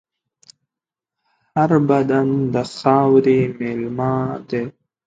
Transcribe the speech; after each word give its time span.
هر 1.55 1.71
بدن 1.89 2.27
د 2.53 2.55
خاورې 2.77 3.39
مېلمه 3.57 4.13
دی. 4.49 4.63